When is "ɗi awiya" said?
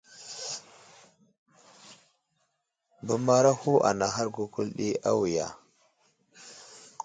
4.77-5.47